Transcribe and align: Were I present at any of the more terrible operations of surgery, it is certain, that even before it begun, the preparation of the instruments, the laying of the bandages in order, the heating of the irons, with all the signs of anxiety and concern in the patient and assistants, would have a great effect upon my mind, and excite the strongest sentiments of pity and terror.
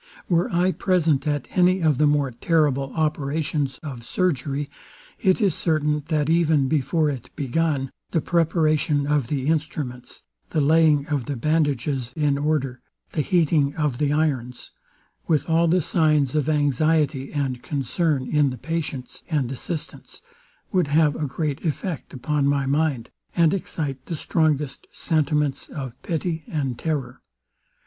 Were 0.27 0.51
I 0.51 0.71
present 0.71 1.27
at 1.27 1.47
any 1.51 1.79
of 1.83 1.99
the 1.99 2.07
more 2.07 2.31
terrible 2.31 2.91
operations 2.95 3.77
of 3.83 4.01
surgery, 4.03 4.67
it 5.19 5.39
is 5.39 5.53
certain, 5.53 6.01
that 6.07 6.27
even 6.27 6.67
before 6.67 7.07
it 7.11 7.29
begun, 7.35 7.91
the 8.09 8.19
preparation 8.19 9.05
of 9.05 9.27
the 9.27 9.45
instruments, 9.45 10.23
the 10.49 10.59
laying 10.59 11.05
of 11.05 11.25
the 11.25 11.35
bandages 11.35 12.13
in 12.17 12.39
order, 12.39 12.81
the 13.11 13.21
heating 13.21 13.75
of 13.75 13.99
the 13.99 14.11
irons, 14.11 14.71
with 15.27 15.47
all 15.47 15.67
the 15.67 15.81
signs 15.81 16.33
of 16.33 16.49
anxiety 16.49 17.31
and 17.31 17.61
concern 17.61 18.25
in 18.27 18.49
the 18.49 18.57
patient 18.57 19.21
and 19.29 19.51
assistants, 19.51 20.23
would 20.71 20.87
have 20.87 21.15
a 21.15 21.27
great 21.27 21.63
effect 21.63 22.11
upon 22.11 22.47
my 22.47 22.65
mind, 22.65 23.11
and 23.35 23.53
excite 23.53 24.03
the 24.07 24.15
strongest 24.15 24.87
sentiments 24.91 25.69
of 25.69 25.93
pity 26.01 26.43
and 26.47 26.79
terror. 26.79 27.21